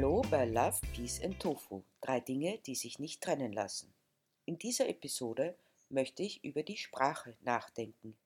Hallo 0.00 0.22
bei 0.30 0.46
Love, 0.46 0.80
Peace 0.94 1.22
and 1.22 1.38
Tofu. 1.38 1.82
Drei 2.00 2.20
Dinge, 2.20 2.56
die 2.64 2.74
sich 2.74 2.98
nicht 2.98 3.22
trennen 3.22 3.52
lassen. 3.52 3.92
In 4.46 4.58
dieser 4.58 4.88
Episode 4.88 5.54
möchte 5.90 6.22
ich 6.22 6.42
über 6.42 6.62
die 6.62 6.78
Sprache 6.78 7.36
nachdenken. 7.42 8.16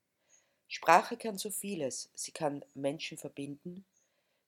Sprache 0.69 1.17
kann 1.17 1.37
so 1.37 1.51
vieles. 1.51 2.09
Sie 2.13 2.31
kann 2.31 2.63
Menschen 2.75 3.17
verbinden, 3.17 3.83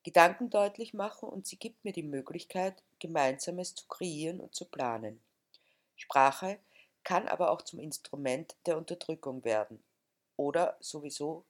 Gedanken 0.03 0.49
deutlich 0.49 0.93
machen 0.93 1.27
und 1.27 1.45
sie 1.45 1.57
gibt 1.57 1.83
mir 1.83 1.91
die 1.91 2.01
Möglichkeit, 2.01 2.81
Gemeinsames 2.99 3.75
zu 3.75 3.85
kreieren 3.87 4.39
und 4.39 4.55
zu 4.55 4.63
planen. 4.63 5.19
Sprache 5.97 6.59
kann 7.03 7.27
aber 7.27 7.51
auch 7.51 7.61
zum 7.61 7.79
Instrument 7.79 8.55
der 8.65 8.77
Unterdrückung 8.77 9.43
werden 9.43 9.83
oder 10.37 10.77
sowieso 10.79 11.43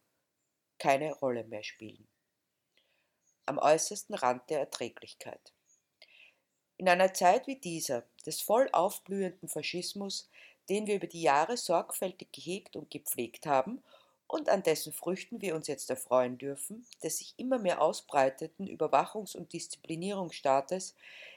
keine 0.79 1.13
Rolle 1.13 1.43
mehr 1.43 1.63
spielen. 1.63 2.07
Am 3.45 3.59
äußersten 3.59 4.15
Rand 4.15 4.49
der 4.49 4.61
Erträglichkeit. 4.61 5.53
In 6.77 6.87
einer 6.87 7.13
Zeit 7.13 7.47
wie 7.47 7.55
dieser, 7.55 8.03
des 8.25 8.41
voll 8.41 8.69
aufblühenden 8.71 9.49
Faschismus, 9.49 10.29
den 10.69 10.85
wir 10.85 10.95
über 10.95 11.07
die 11.07 11.21
Jahre 11.21 11.57
sorgfältig 11.57 12.31
gehegt 12.31 12.75
und 12.75 12.91
gepflegt 12.91 13.45
haben 13.45 13.81
und 14.27 14.49
an 14.49 14.61
dessen 14.61 14.93
Früchten 14.93 15.41
wir 15.41 15.55
uns 15.55 15.67
jetzt 15.67 15.89
erfreuen 15.89 16.37
dürfen, 16.37 16.85
des 17.01 17.17
sich 17.17 17.33
immer 17.37 17.57
mehr 17.57 17.81
ausbreiteten 17.81 18.67
Überwachungs- 18.67 19.35
und 19.35 19.53
Disziplinierungsstaates, 19.53 20.95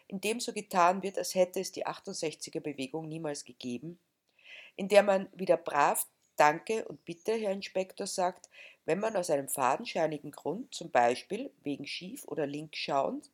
in 0.09 0.21
dem 0.21 0.41
so 0.41 0.53
getan 0.53 1.03
wird, 1.03 1.17
als 1.17 1.35
hätte 1.35 1.61
es 1.61 1.73
die 1.73 1.87
68er 1.87 2.61
Bewegung 2.61 3.09
niemals 3.09 3.45
gegeben, 3.45 3.99
in 4.77 4.89
der 4.89 5.03
man 5.03 5.29
wieder 5.33 5.57
brav 5.57 6.07
Danke 6.37 6.85
und 6.87 7.05
Bitte, 7.05 7.35
Herr 7.35 7.53
Inspektor, 7.53 8.07
sagt, 8.07 8.49
wenn 8.87 8.99
man 8.99 9.15
aus 9.15 9.31
einem 9.31 9.49
fadenscheinigen 9.49 10.33
Grund, 10.33 10.75
zum 10.75 10.91
Beispiel 10.91 11.51
wegen 11.63 11.87
schief 11.87 12.25
oder 12.27 12.47
links 12.47 12.79
schauend, 12.79 13.31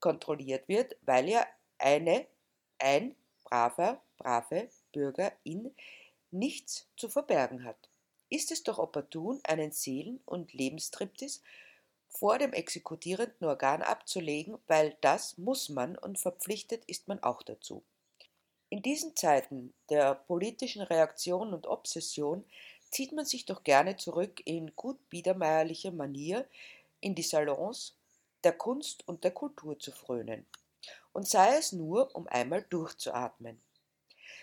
kontrolliert 0.00 0.68
wird, 0.68 0.96
weil 1.02 1.28
er 1.28 1.46
eine, 1.78 2.26
ein 2.78 3.14
braver, 3.44 4.02
brave 4.16 4.68
Bürgerin 4.92 5.74
nichts 6.30 6.86
zu 6.96 7.08
verbergen 7.08 7.64
hat. 7.64 7.88
Ist 8.30 8.50
es 8.50 8.62
doch 8.62 8.78
opportun, 8.78 9.40
einen 9.44 9.72
Seelen- 9.72 10.20
und 10.26 10.52
Lebenstriptis 10.52 11.42
vor 12.08 12.38
dem 12.38 12.52
exekutierenden 12.52 13.46
Organ 13.46 13.82
abzulegen, 13.82 14.58
weil 14.66 14.96
das 15.00 15.38
muss 15.38 15.68
man 15.68 15.96
und 15.96 16.18
verpflichtet 16.18 16.84
ist 16.86 17.08
man 17.08 17.22
auch 17.22 17.42
dazu. 17.42 17.82
In 18.70 18.82
diesen 18.82 19.16
Zeiten 19.16 19.72
der 19.88 20.14
politischen 20.14 20.82
Reaktion 20.82 21.54
und 21.54 21.66
Obsession 21.66 22.44
zieht 22.90 23.12
man 23.12 23.24
sich 23.24 23.46
doch 23.46 23.64
gerne 23.64 23.96
zurück 23.96 24.42
in 24.44 24.74
gut 24.76 24.98
biedermeierlicher 25.08 25.90
Manier 25.90 26.46
in 27.00 27.14
die 27.14 27.22
Salons 27.22 27.97
der 28.44 28.52
Kunst 28.52 29.06
und 29.06 29.24
der 29.24 29.32
Kultur 29.32 29.78
zu 29.78 29.92
frönen. 29.92 30.46
Und 31.12 31.28
sei 31.28 31.56
es 31.56 31.72
nur, 31.72 32.14
um 32.14 32.26
einmal 32.28 32.62
durchzuatmen. 32.62 33.60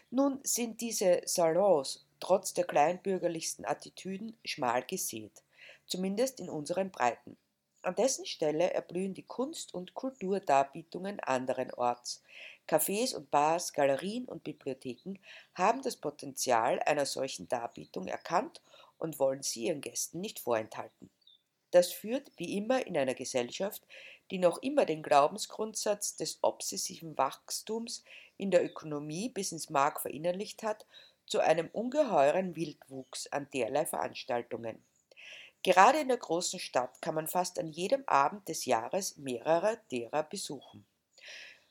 Nun 0.10 0.40
sind 0.44 0.82
diese 0.82 1.22
Salons 1.26 2.06
trotz 2.20 2.54
der 2.54 2.66
kleinbürgerlichsten 2.66 3.66
Attitüden 3.66 4.38
schmal 4.44 4.84
gesät, 4.84 5.44
zumindest 5.86 6.40
in 6.40 6.50
unseren 6.50 6.92
Breiten. 6.92 7.38
An 7.82 7.96
dessen 7.96 8.26
Stelle 8.26 8.74
erblühen 8.74 9.14
die 9.14 9.28
Kunst- 9.28 9.74
und 9.74 9.94
Kulturdarbietungen 9.94 11.20
anderenorts. 11.20 12.24
Cafés 12.68 13.16
und 13.16 13.30
Bars, 13.30 13.74
Galerien 13.74 14.26
und 14.26 14.44
Bibliotheken 14.44 15.20
haben 15.54 15.84
das 15.84 15.96
Potenzial 15.96 16.80
einer 16.80 17.06
solchen 17.06 17.48
Darbietung 17.48 18.08
erkannt 18.08 18.62
und 18.98 19.20
wollen 19.20 19.44
sie 19.44 19.66
ihren 19.66 19.82
Gästen 19.82 20.20
nicht 20.20 20.40
vorenthalten. 20.40 21.12
Das 21.76 21.92
führt, 21.92 22.32
wie 22.38 22.56
immer 22.56 22.88
in 22.88 22.98
einer 22.98 23.16
Gesellschaft, 23.16 23.86
die 24.32 24.38
noch 24.38 24.60
immer 24.60 24.86
den 24.86 25.04
Glaubensgrundsatz 25.04 26.16
des 26.16 26.40
obsessiven 26.42 27.18
Wachstums 27.18 28.06
in 28.38 28.50
der 28.50 28.64
Ökonomie 28.64 29.28
bis 29.28 29.52
ins 29.52 29.70
Mark 29.70 30.00
verinnerlicht 30.00 30.64
hat, 30.64 30.86
zu 31.26 31.42
einem 31.42 31.68
ungeheuren 31.74 32.56
Wildwuchs 32.56 33.28
an 33.28 33.50
derlei 33.54 33.86
Veranstaltungen. 33.86 34.82
Gerade 35.64 36.00
in 36.00 36.08
der 36.08 36.16
großen 36.16 36.62
Stadt 36.62 37.02
kann 37.02 37.16
man 37.16 37.28
fast 37.28 37.60
an 37.60 37.68
jedem 37.68 38.06
Abend 38.08 38.48
des 38.48 38.64
Jahres 38.64 39.18
mehrere 39.18 39.78
derer 39.92 40.24
besuchen. 40.24 40.86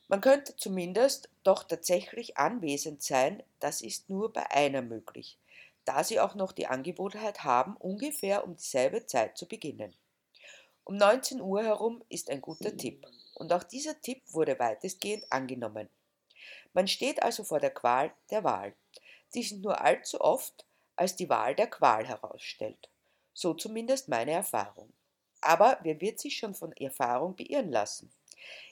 Man 0.07 0.21
könnte 0.21 0.55
zumindest 0.55 1.29
doch 1.43 1.63
tatsächlich 1.63 2.37
anwesend 2.37 3.01
sein, 3.01 3.41
das 3.59 3.81
ist 3.81 4.07
nur 4.07 4.31
bei 4.31 4.51
einer 4.51 4.83
möglich, 4.83 5.39
da 5.85 6.03
sie 6.03 6.19
auch 6.19 6.35
noch 6.35 6.51
die 6.51 6.67
Angewohnheit 6.67 7.43
haben, 7.43 7.77
ungefähr 7.77 8.43
um 8.43 8.55
dieselbe 8.55 9.05
Zeit 9.05 9.37
zu 9.37 9.47
beginnen. 9.47 9.95
Um 10.83 10.97
19 10.97 11.41
Uhr 11.41 11.63
herum 11.63 12.03
ist 12.09 12.29
ein 12.29 12.41
guter 12.41 12.75
Tipp, 12.75 13.07
und 13.35 13.51
auch 13.53 13.63
dieser 13.63 13.99
Tipp 14.01 14.21
wurde 14.27 14.59
weitestgehend 14.59 15.31
angenommen. 15.31 15.89
Man 16.73 16.87
steht 16.87 17.23
also 17.23 17.43
vor 17.43 17.59
der 17.59 17.71
Qual 17.71 18.11
der 18.29 18.43
Wahl, 18.43 18.73
die 19.33 19.43
sich 19.43 19.59
nur 19.59 19.81
allzu 19.81 20.21
oft 20.21 20.65
als 20.95 21.15
die 21.15 21.29
Wahl 21.29 21.55
der 21.55 21.67
Qual 21.67 22.05
herausstellt. 22.05 22.89
So 23.33 23.53
zumindest 23.53 24.09
meine 24.09 24.31
Erfahrung. 24.31 24.91
Aber 25.41 25.77
wer 25.83 26.01
wird 26.01 26.19
sich 26.19 26.37
schon 26.37 26.55
von 26.55 26.71
Erfahrung 26.73 27.35
beirren 27.35 27.71
lassen? 27.71 28.11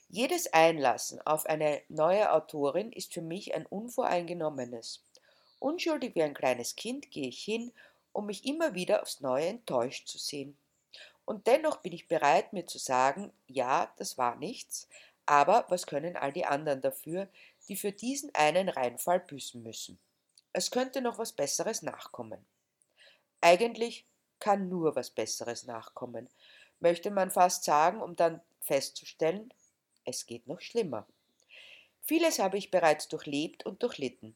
Jedes 0.09 0.51
Einlassen 0.53 1.21
auf 1.25 1.45
eine 1.45 1.81
neue 1.89 2.31
Autorin 2.31 2.91
ist 2.91 3.13
für 3.13 3.21
mich 3.21 3.55
ein 3.55 3.65
unvoreingenommenes. 3.65 5.03
Unschuldig 5.63 6.13
wie 6.15 6.23
ein 6.23 6.33
kleines 6.33 6.75
Kind 6.75 7.09
gehe 7.09 7.29
ich 7.29 7.41
hin, 7.41 7.71
um 8.11 8.25
mich 8.25 8.45
immer 8.45 8.73
wieder 8.73 9.01
aufs 9.01 9.21
Neue 9.21 9.45
enttäuscht 9.45 10.09
zu 10.09 10.17
sehen. 10.17 10.57
Und 11.23 11.47
dennoch 11.47 11.77
bin 11.77 11.93
ich 11.93 12.09
bereit, 12.09 12.51
mir 12.51 12.65
zu 12.65 12.77
sagen, 12.77 13.31
ja, 13.47 13.89
das 13.95 14.17
war 14.17 14.35
nichts, 14.35 14.89
aber 15.25 15.65
was 15.69 15.87
können 15.87 16.17
all 16.17 16.33
die 16.33 16.45
anderen 16.45 16.81
dafür, 16.81 17.29
die 17.69 17.77
für 17.77 17.93
diesen 17.93 18.35
einen 18.35 18.67
Reinfall 18.67 19.21
büßen 19.21 19.63
müssen? 19.63 19.97
Es 20.51 20.69
könnte 20.69 20.99
noch 20.99 21.17
was 21.17 21.31
Besseres 21.31 21.81
nachkommen. 21.81 22.45
Eigentlich 23.39 24.05
kann 24.39 24.67
nur 24.67 24.97
was 24.97 25.11
Besseres 25.11 25.63
nachkommen, 25.63 26.27
möchte 26.81 27.09
man 27.09 27.31
fast 27.31 27.63
sagen, 27.63 28.01
um 28.01 28.17
dann 28.17 28.41
festzustellen, 28.59 29.53
es 30.03 30.25
geht 30.25 30.45
noch 30.45 30.59
schlimmer. 30.59 31.07
Vieles 32.01 32.39
habe 32.39 32.57
ich 32.57 32.69
bereits 32.69 33.07
durchlebt 33.07 33.65
und 33.65 33.81
durchlitten. 33.81 34.35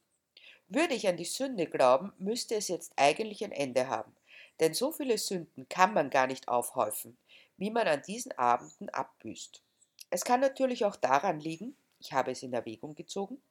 Würde 0.69 0.95
ich 0.95 1.07
an 1.07 1.16
die 1.16 1.25
Sünde 1.25 1.66
glauben, 1.66 2.11
müsste 2.17 2.55
es 2.55 2.67
jetzt 2.67 2.91
eigentlich 2.97 3.44
ein 3.44 3.53
Ende 3.53 3.88
haben, 3.88 4.13
denn 4.59 4.73
so 4.73 4.91
viele 4.91 5.17
Sünden 5.17 5.69
kann 5.69 5.94
man 5.94 6.09
gar 6.09 6.28
nicht 6.28 6.50
aufhäufen, 6.50 7.17
wie 7.55 7.72
man 7.72 7.88
an 7.88 8.01
diesen 8.05 8.33
Abenden 8.33 8.89
abbüßt. 8.89 9.61
Es 10.09 10.25
kann 10.25 10.41
natürlich 10.41 10.83
auch 10.83 10.97
daran 10.97 11.39
liegen, 11.39 11.78
ich 12.00 12.11
habe 12.11 12.31
es 12.31 12.44
in 12.44 12.53
Erwägung 12.53 12.95
gezogen, 12.95 13.41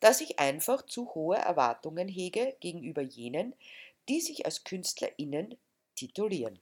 dass 0.00 0.22
ich 0.22 0.38
einfach 0.38 0.86
zu 0.86 1.14
hohe 1.14 1.36
Erwartungen 1.36 2.08
hege 2.08 2.56
gegenüber 2.60 3.02
jenen, 3.02 3.54
die 4.08 4.20
sich 4.22 4.46
als 4.46 4.64
KünstlerInnen 4.64 5.56
titulieren. 5.94 6.58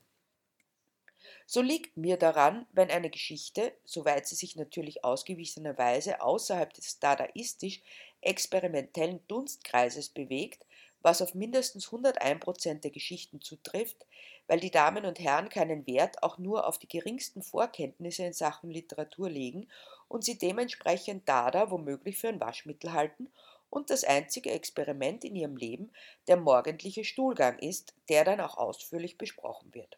So 1.45 1.61
liegt 1.61 1.95
mir 1.97 2.17
daran, 2.17 2.67
wenn 2.71 2.89
eine 2.89 3.09
Geschichte, 3.09 3.73
soweit 3.85 4.27
sie 4.27 4.35
sich 4.35 4.55
natürlich 4.55 5.03
ausgewiesenerweise 5.03 6.21
außerhalb 6.21 6.73
des 6.73 6.99
dadaistisch 6.99 7.81
experimentellen 8.21 9.25
Dunstkreises 9.27 10.09
bewegt, 10.09 10.65
was 11.01 11.21
auf 11.21 11.33
mindestens 11.35 11.87
101% 11.89 12.81
der 12.81 12.91
Geschichten 12.91 13.41
zutrifft, 13.41 14.05
weil 14.47 14.59
die 14.59 14.71
Damen 14.71 15.05
und 15.05 15.19
Herren 15.19 15.49
keinen 15.49 15.85
Wert 15.85 16.23
auch 16.23 16.37
nur 16.37 16.67
auf 16.67 16.77
die 16.79 16.87
geringsten 16.87 17.41
Vorkenntnisse 17.41 18.23
in 18.23 18.33
Sachen 18.33 18.69
Literatur 18.71 19.29
legen 19.29 19.67
und 20.07 20.23
sie 20.23 20.37
dementsprechend 20.37 21.27
Dada 21.27 21.71
womöglich 21.71 22.17
für 22.17 22.29
ein 22.29 22.39
Waschmittel 22.39 22.93
halten 22.93 23.29
und 23.69 23.89
das 23.89 24.03
einzige 24.03 24.51
Experiment 24.51 25.25
in 25.25 25.35
ihrem 25.35 25.57
Leben 25.57 25.91
der 26.27 26.37
morgendliche 26.37 27.03
Stuhlgang 27.03 27.59
ist, 27.59 27.93
der 28.09 28.23
dann 28.23 28.39
auch 28.39 28.57
ausführlich 28.57 29.17
besprochen 29.17 29.73
wird. 29.73 29.97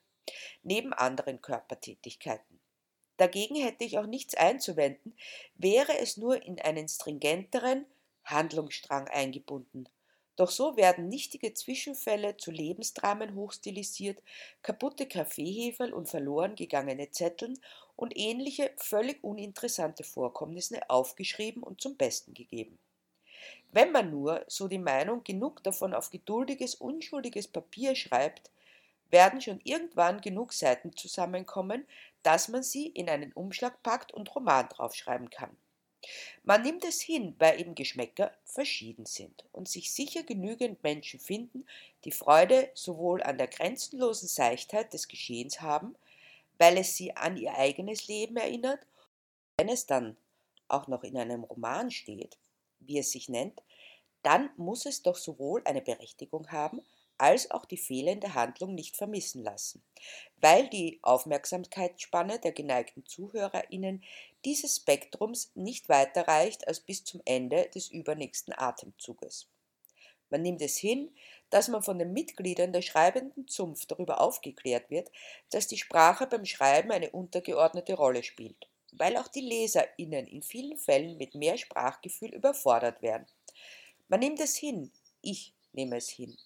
Neben 0.64 0.94
anderen 0.94 1.42
Körpertätigkeiten. 1.42 2.60
Dagegen 3.18 3.56
hätte 3.56 3.84
ich 3.84 3.98
auch 3.98 4.08
nichts 4.08 4.36
einzuwenden, 4.36 5.16
wäre 5.56 5.98
es 6.00 6.18
nur 6.18 6.44
in 6.44 6.60
einen 6.60 6.88
stringenteren 6.90 7.86
Handlungsstrang 8.26 9.08
eingebunden. 9.08 9.88
Doch 10.36 10.52
so 10.52 10.76
werden 10.76 11.08
nichtige 11.08 11.54
Zwischenfälle 11.54 12.36
zu 12.36 12.52
Lebensdramen 12.52 13.36
hochstilisiert, 13.36 14.22
kaputte 14.64 15.08
Kaffeeheferl 15.08 15.94
und 15.94 16.10
verloren 16.10 16.56
gegangene 16.56 17.10
Zetteln 17.12 17.58
und 17.96 18.18
ähnliche 18.18 18.72
völlig 18.76 19.24
uninteressante 19.24 20.04
Vorkommnisse 20.04 20.90
aufgeschrieben 20.90 21.64
und 21.64 21.80
zum 21.80 21.96
Besten 21.96 22.34
gegeben. 22.34 22.78
Wenn 23.72 23.94
man 23.94 24.10
nur, 24.10 24.44
so 24.48 24.68
die 24.68 24.80
Meinung, 24.80 25.24
genug 25.24 25.64
davon 25.64 25.94
auf 25.94 26.10
geduldiges, 26.10 26.76
unschuldiges 26.76 27.48
Papier 27.48 27.96
schreibt, 27.96 28.52
werden 29.12 29.42
schon 29.42 29.60
irgendwann 29.64 30.22
genug 30.22 30.54
Seiten 30.54 30.96
zusammenkommen, 30.96 31.86
dass 32.24 32.48
man 32.48 32.64
sie 32.64 32.88
in 32.88 33.10
einen 33.10 33.32
Umschlag 33.34 33.82
packt 33.84 34.14
und 34.14 34.34
Roman 34.36 34.68
draufschreiben 34.70 35.30
kann. 35.30 35.56
Man 36.44 36.62
nimmt 36.62 36.86
es 36.86 37.02
hin, 37.02 37.36
weil 37.40 37.60
eben 37.60 37.76
Geschmäcker 37.76 38.32
verschieden 38.44 39.06
sind 39.06 39.44
und 39.52 39.68
sich 39.68 39.92
sicher 39.92 40.24
genügend 40.24 40.84
Menschen 40.84 41.20
finden, 41.20 41.66
die 42.04 42.12
Freude 42.12 42.70
sowohl 42.74 43.24
an 43.24 43.38
der 43.38 43.48
grenzenlosen 43.48 44.28
Seichtheit 44.28 44.94
des 44.94 45.08
Geschehens 45.08 45.62
haben, 45.62 45.96
weil 46.58 46.78
es 46.78 46.96
sie 46.96 47.16
an 47.16 47.38
ihr 47.38 47.56
eigenes 47.56 48.08
Leben 48.08 48.38
erinnert, 48.38 48.86
wenn 49.58 49.70
es 49.70 49.86
dann 49.86 50.16
auch 50.68 50.88
noch 50.88 51.04
in 51.04 51.18
einem 51.18 51.44
Roman 51.44 51.92
steht, 51.92 52.38
wie 52.80 53.00
es 53.00 53.12
sich 53.12 53.30
nennt, 53.30 53.62
dann 54.24 54.50
muss 54.58 54.86
es 54.86 55.04
doch 55.04 55.16
sowohl 55.16 55.62
eine 55.66 55.82
Berechtigung 55.82 56.52
haben, 56.52 56.82
als 57.18 57.52
auch 57.52 57.66
die 57.66 57.78
fehlende 57.78 58.34
Handlung 58.34 58.76
nicht 58.76 58.98
vermissen 58.98 59.44
lassen, 59.44 59.84
weil 60.38 60.68
die 60.70 61.00
Aufmerksamkeitsspanne 61.02 62.40
der 62.40 62.52
geneigten 62.52 63.06
Zuhörerinnen 63.06 64.04
dieses 64.44 64.78
Spektrums 64.78 65.52
nicht 65.56 65.90
weiter 65.90 66.28
reicht 66.28 66.68
als 66.68 66.80
bis 66.80 67.04
zum 67.04 67.22
Ende 67.26 67.70
des 67.74 67.90
übernächsten 67.90 68.54
Atemzuges. 68.58 69.48
Man 70.30 70.42
nimmt 70.42 70.62
es 70.62 70.78
hin, 70.78 71.14
dass 71.50 71.68
man 71.68 71.84
von 71.84 72.00
den 72.00 72.14
Mitgliedern 72.14 72.74
der 72.74 72.82
schreibenden 72.82 73.48
Zunft 73.48 73.92
darüber 73.92 74.22
aufgeklärt 74.22 74.90
wird, 74.90 75.12
dass 75.52 75.68
die 75.68 75.78
Sprache 75.78 76.28
beim 76.28 76.46
Schreiben 76.46 76.92
eine 76.92 77.12
untergeordnete 77.12 77.94
Rolle 77.94 78.24
spielt, 78.24 78.68
weil 78.92 79.18
auch 79.18 79.28
die 79.28 79.42
LeserInnen 79.42 80.28
in 80.28 80.42
vielen 80.42 80.78
Fällen 80.78 81.18
mit 81.18 81.36
mehr 81.36 81.58
Sprachgefühl 81.58 82.34
überfordert 82.34 83.02
werden. 83.02 83.26
Man 84.08 84.20
nimmt 84.20 84.40
es 84.40 84.56
hin, 84.56 84.92
ich 85.22 85.54
nehme 85.74 85.98
es 85.98 86.10
hin. 86.10 86.38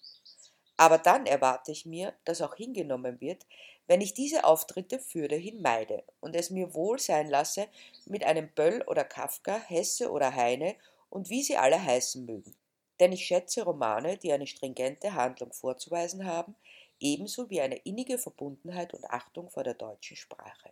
Aber 0.80 0.96
dann 0.96 1.26
erwarte 1.26 1.72
ich 1.72 1.84
mir, 1.84 2.14
dass 2.24 2.40
auch 2.40 2.54
hingenommen 2.54 3.20
wird, 3.20 3.44
wenn 3.86 4.00
ich 4.00 4.14
diese 4.14 4.44
Auftritte 4.44 4.98
fürderhin 4.98 5.60
meide 5.60 6.04
und 6.20 6.34
es 6.34 6.48
mir 6.48 6.72
wohl 6.72 6.98
sein 6.98 7.28
lasse 7.28 7.68
mit 8.06 8.24
einem 8.24 8.48
Böll 8.54 8.82
oder 8.86 9.04
Kafka, 9.04 9.58
Hesse 9.58 10.10
oder 10.10 10.34
Heine 10.34 10.74
und 11.10 11.28
wie 11.28 11.42
sie 11.42 11.58
alle 11.58 11.84
heißen 11.84 12.24
mögen. 12.24 12.56
Denn 12.98 13.12
ich 13.12 13.26
schätze 13.26 13.62
Romane, 13.64 14.16
die 14.16 14.32
eine 14.32 14.46
stringente 14.46 15.12
Handlung 15.12 15.52
vorzuweisen 15.52 16.24
haben, 16.24 16.56
ebenso 16.98 17.50
wie 17.50 17.60
eine 17.60 17.76
innige 17.76 18.16
Verbundenheit 18.16 18.94
und 18.94 19.04
Achtung 19.04 19.50
vor 19.50 19.64
der 19.64 19.74
deutschen 19.74 20.16
Sprache. 20.16 20.70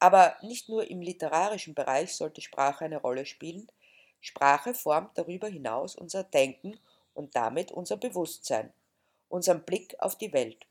Aber 0.00 0.36
nicht 0.40 0.70
nur 0.70 0.90
im 0.90 1.02
literarischen 1.02 1.74
Bereich 1.74 2.16
sollte 2.16 2.40
Sprache 2.40 2.86
eine 2.86 3.02
Rolle 3.02 3.26
spielen, 3.26 3.70
Sprache 4.20 4.72
formt 4.74 5.18
darüber 5.18 5.48
hinaus 5.48 5.94
unser 5.94 6.24
Denken 6.24 6.80
und 7.18 7.34
damit 7.34 7.72
unser 7.72 7.96
Bewusstsein, 7.96 8.72
unseren 9.28 9.64
Blick 9.64 9.96
auf 9.98 10.16
die 10.16 10.32
Welt. 10.32 10.66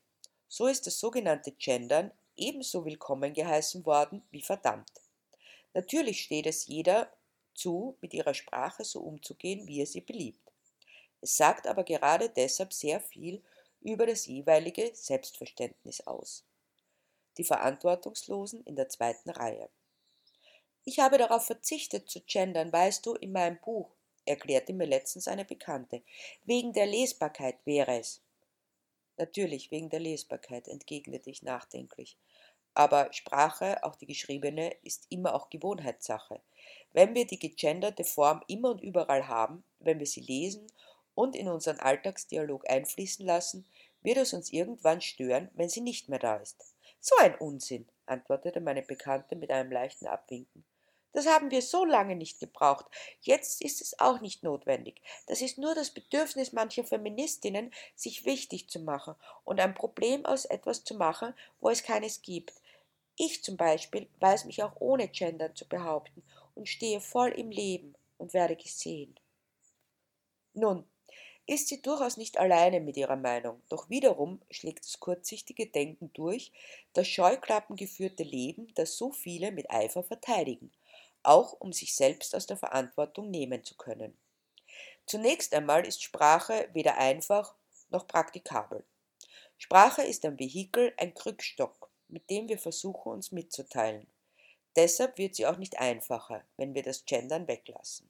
So 0.48 0.68
ist 0.68 0.88
das 0.88 0.98
sogenannte 0.98 1.52
Gendern 1.52 2.10
ebenso 2.38 2.86
willkommen 2.86 3.34
geheißen 3.34 3.86
worden 3.86 4.24
wie 4.32 4.42
verdammt. 4.42 4.90
Natürlich 5.74 6.24
steht 6.24 6.48
es 6.48 6.68
jeder 6.68 7.12
zu, 7.54 7.98
mit 8.00 8.14
ihrer 8.14 8.34
Sprache 8.34 8.86
so 8.86 9.02
umzugehen, 9.02 9.68
wie 9.68 9.82
er 9.82 9.88
sie 9.88 10.00
beliebt. 10.00 10.40
Es 11.20 11.36
sagt 11.36 11.68
aber 11.68 11.84
gerade 11.84 12.30
deshalb 12.30 12.72
sehr 12.72 13.02
viel 13.02 13.44
über 13.82 14.06
das 14.06 14.26
jeweilige 14.26 14.92
Selbstverständnis 14.96 16.08
aus. 16.08 16.46
Die 17.38 17.44
Verantwortungslosen 17.44 18.64
in 18.64 18.78
der 18.78 18.88
zweiten 18.88 19.32
Reihe. 19.32 19.70
Ich 20.86 21.00
habe 21.00 21.18
darauf 21.18 21.46
verzichtet 21.46 22.10
zu 22.10 22.22
gendern, 22.22 22.72
weißt 22.72 23.06
du, 23.06 23.16
in 23.16 23.34
meinem 23.34 23.60
Buch, 23.60 23.97
erklärte 24.28 24.74
mir 24.74 24.86
letztens 24.86 25.28
eine 25.28 25.46
Bekannte. 25.46 26.02
Wegen 26.46 26.74
der 26.74 26.86
Lesbarkeit 26.86 27.58
wäre 27.66 28.00
es. 28.00 28.22
Natürlich, 29.18 29.72
wegen 29.72 29.90
der 29.90 30.00
Lesbarkeit, 30.00 30.68
entgegnete 30.68 31.30
ich 31.30 31.42
nachdenklich. 31.42 32.18
Aber 32.74 33.12
Sprache, 33.12 33.84
auch 33.84 33.96
die 33.96 34.06
geschriebene, 34.06 34.76
ist 34.84 35.08
immer 35.10 35.34
auch 35.34 35.50
Gewohnheitssache. 35.50 36.40
Wenn 36.94 37.16
wir 37.16 37.26
die 37.26 37.40
gegenderte 37.40 38.04
Form 38.04 38.44
immer 38.48 38.70
und 38.70 38.82
überall 38.82 39.28
haben, 39.28 39.64
wenn 39.80 39.98
wir 39.98 40.06
sie 40.06 40.22
lesen 40.22 40.68
und 41.16 41.36
in 41.36 41.48
unseren 41.48 41.80
Alltagsdialog 41.80 42.70
einfließen 42.70 43.26
lassen, 43.26 43.66
wird 44.04 44.18
es 44.18 44.34
uns 44.34 44.54
irgendwann 44.54 45.02
stören, 45.02 45.50
wenn 45.56 45.70
sie 45.70 45.82
nicht 45.82 46.08
mehr 46.08 46.20
da 46.20 46.36
ist. 46.36 46.76
So 47.00 47.16
ein 47.20 47.36
Unsinn, 47.36 47.88
antwortete 48.06 48.62
meine 48.62 48.84
Bekannte 48.84 49.36
mit 49.36 49.50
einem 49.50 49.72
leichten 49.72 50.06
Abwinken. 50.06 50.64
Das 51.18 51.26
haben 51.26 51.50
wir 51.50 51.64
so 51.64 51.84
lange 51.84 52.16
nicht 52.16 52.40
gebraucht. 52.40 52.86
Jetzt 53.22 53.64
ist 53.64 53.82
es 53.82 53.98
auch 54.00 54.22
nicht 54.22 54.44
notwendig. 54.44 55.02
Das 55.26 55.42
ist 55.42 55.58
nur 55.58 55.74
das 55.74 55.90
Bedürfnis 55.90 56.54
mancher 56.54 56.84
Feministinnen, 56.84 57.74
sich 57.96 58.24
wichtig 58.26 58.70
zu 58.70 58.80
machen 58.80 59.16
und 59.44 59.60
ein 59.60 59.74
Problem 59.74 60.28
aus 60.28 60.46
etwas 60.46 60.84
zu 60.84 60.94
machen, 60.94 61.34
wo 61.60 61.72
es 61.72 61.82
keines 61.82 62.22
gibt. 62.22 62.54
Ich 63.16 63.44
zum 63.44 63.58
Beispiel 63.58 64.08
weiß 64.20 64.46
mich 64.46 64.62
auch 64.62 64.74
ohne 64.80 65.08
Gendern 65.08 65.56
zu 65.56 65.68
behaupten 65.68 66.22
und 66.54 66.70
stehe 66.70 67.02
voll 67.02 67.30
im 67.30 67.50
Leben 67.50 67.96
und 68.20 68.36
werde 68.36 68.56
gesehen. 68.56 69.20
Nun, 70.54 70.88
ist 71.48 71.68
sie 71.68 71.82
durchaus 71.82 72.18
nicht 72.18 72.38
alleine 72.38 72.80
mit 72.80 72.96
ihrer 72.96 73.16
Meinung, 73.16 73.64
doch 73.70 73.90
wiederum 73.90 74.40
schlägt 74.52 74.86
das 74.86 75.00
kurzsichtige 75.00 75.66
Denken 75.66 76.12
durch, 76.14 76.52
das 76.94 77.08
scheuklappengeführte 77.08 78.22
Leben, 78.22 78.72
das 78.76 79.00
so 79.00 79.12
viele 79.12 79.52
mit 79.52 79.72
Eifer 79.72 80.04
verteidigen 80.04 80.72
auch 81.28 81.54
um 81.54 81.74
sich 81.74 81.96
selbst 81.96 82.36
aus 82.36 82.48
der 82.48 82.58
Verantwortung 82.58 83.30
nehmen 83.30 83.64
zu 83.64 83.76
können. 83.76 84.18
Zunächst 85.06 85.54
einmal 85.54 85.86
ist 85.86 86.04
Sprache 86.04 86.70
weder 86.74 86.98
einfach 86.98 87.56
noch 87.90 88.08
praktikabel. 88.08 88.84
Sprache 89.58 90.04
ist 90.04 90.26
ein 90.26 90.40
Vehikel, 90.40 90.94
ein 90.98 91.14
Krückstock, 91.14 91.90
mit 92.08 92.30
dem 92.30 92.48
wir 92.48 92.60
versuchen, 92.60 93.12
uns 93.12 93.32
mitzuteilen. 93.32 94.08
Deshalb 94.76 95.18
wird 95.18 95.36
sie 95.36 95.48
auch 95.48 95.58
nicht 95.58 95.80
einfacher, 95.80 96.44
wenn 96.58 96.76
wir 96.76 96.84
das 96.84 97.06
Gendern 97.06 97.48
weglassen. 97.48 98.10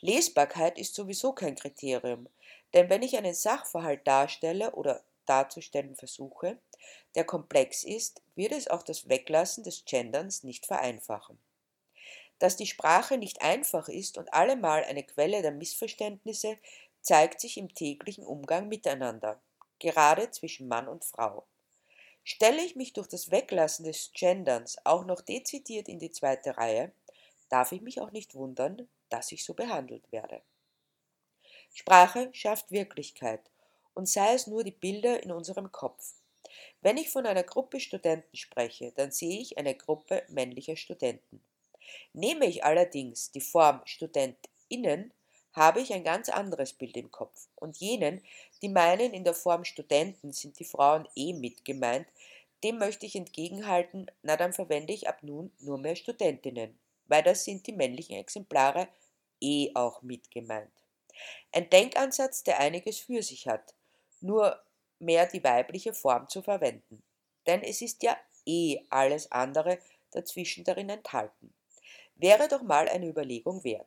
Lesbarkeit 0.00 0.78
ist 0.78 0.94
sowieso 0.94 1.32
kein 1.32 1.54
Kriterium, 1.54 2.28
denn 2.74 2.90
wenn 2.90 3.02
ich 3.02 3.16
einen 3.16 3.34
Sachverhalt 3.34 4.06
darstelle 4.06 4.72
oder 4.72 5.02
darzustellen 5.24 5.96
versuche, 5.96 6.58
der 7.14 7.24
komplex 7.24 7.82
ist, 7.82 8.22
wird 8.34 8.52
es 8.52 8.68
auch 8.68 8.82
das 8.82 9.08
Weglassen 9.08 9.64
des 9.64 9.84
Genderns 9.86 10.44
nicht 10.44 10.66
vereinfachen. 10.66 11.38
Dass 12.38 12.56
die 12.56 12.66
Sprache 12.66 13.18
nicht 13.18 13.42
einfach 13.42 13.88
ist 13.88 14.18
und 14.18 14.32
allemal 14.34 14.84
eine 14.84 15.02
Quelle 15.02 15.42
der 15.42 15.52
Missverständnisse, 15.52 16.58
zeigt 17.00 17.40
sich 17.40 17.56
im 17.56 17.74
täglichen 17.74 18.24
Umgang 18.24 18.68
miteinander, 18.68 19.40
gerade 19.78 20.30
zwischen 20.30 20.68
Mann 20.68 20.88
und 20.88 21.04
Frau. 21.04 21.46
Stelle 22.24 22.62
ich 22.64 22.74
mich 22.74 22.92
durch 22.92 23.06
das 23.06 23.30
Weglassen 23.30 23.84
des 23.84 24.10
Genderns 24.12 24.78
auch 24.84 25.04
noch 25.04 25.20
dezidiert 25.20 25.88
in 25.88 26.00
die 26.00 26.10
zweite 26.10 26.56
Reihe, 26.56 26.92
darf 27.48 27.70
ich 27.70 27.80
mich 27.80 28.00
auch 28.00 28.10
nicht 28.10 28.34
wundern, 28.34 28.88
dass 29.08 29.30
ich 29.30 29.44
so 29.44 29.54
behandelt 29.54 30.10
werde. 30.10 30.42
Sprache 31.72 32.30
schafft 32.32 32.72
Wirklichkeit, 32.72 33.40
und 33.94 34.08
sei 34.08 34.34
es 34.34 34.46
nur 34.46 34.64
die 34.64 34.72
Bilder 34.72 35.22
in 35.22 35.30
unserem 35.30 35.72
Kopf. 35.72 36.14
Wenn 36.80 36.96
ich 36.96 37.10
von 37.10 37.26
einer 37.26 37.42
Gruppe 37.42 37.80
Studenten 37.80 38.36
spreche, 38.36 38.92
dann 38.92 39.10
sehe 39.10 39.40
ich 39.40 39.58
eine 39.58 39.74
Gruppe 39.74 40.24
männlicher 40.28 40.76
Studenten. 40.76 41.40
Nehme 42.12 42.46
ich 42.46 42.64
allerdings 42.64 43.30
die 43.30 43.40
Form 43.40 43.80
StudentInnen, 43.84 45.12
habe 45.56 45.80
ich 45.80 45.92
ein 45.92 46.04
ganz 46.04 46.28
anderes 46.28 46.74
Bild 46.74 46.96
im 46.96 47.10
Kopf. 47.10 47.48
Und 47.54 47.78
jenen, 47.78 48.22
die 48.60 48.68
meinen, 48.68 49.14
in 49.14 49.24
der 49.24 49.34
Form 49.34 49.64
Studenten 49.64 50.32
sind 50.32 50.58
die 50.58 50.64
Frauen 50.64 51.08
eh 51.16 51.32
mit 51.32 51.64
gemeint, 51.64 52.06
dem 52.62 52.78
möchte 52.78 53.06
ich 53.06 53.16
entgegenhalten, 53.16 54.10
na 54.22 54.36
dann 54.36 54.52
verwende 54.52 54.92
ich 54.92 55.08
ab 55.08 55.22
nun 55.22 55.50
nur 55.60 55.78
mehr 55.78 55.96
Studentinnen, 55.96 56.78
weil 57.06 57.22
das 57.22 57.44
sind 57.44 57.66
die 57.66 57.72
männlichen 57.72 58.16
Exemplare 58.16 58.88
eh 59.40 59.70
auch 59.74 60.02
mit 60.02 60.30
gemeint. 60.30 60.70
Ein 61.52 61.70
Denkansatz, 61.70 62.42
der 62.42 62.60
einiges 62.60 62.98
für 62.98 63.22
sich 63.22 63.46
hat, 63.46 63.74
nur 64.20 64.62
mehr 64.98 65.26
die 65.26 65.42
weibliche 65.42 65.94
Form 65.94 66.28
zu 66.28 66.42
verwenden. 66.42 67.02
Denn 67.46 67.62
es 67.62 67.80
ist 67.80 68.02
ja 68.02 68.16
eh 68.44 68.80
alles 68.90 69.30
andere 69.32 69.78
dazwischen 70.12 70.64
darin 70.64 70.90
enthalten 70.90 71.54
wäre 72.16 72.48
doch 72.48 72.62
mal 72.62 72.88
eine 72.88 73.08
Überlegung 73.08 73.62
wert. 73.64 73.86